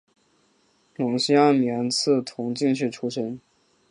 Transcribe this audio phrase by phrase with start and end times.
[0.95, 3.39] 隆兴二年赐同进士出身。